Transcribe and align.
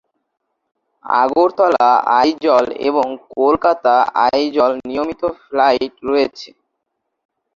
আগরতলা-আইজল 1.05 2.65
এবং 2.89 3.07
কলকাতা-আইজল 3.35 4.71
নিয়মিত 4.87 5.21
ফ্লাইট 5.41 5.93
রয়েছে। 6.03 6.49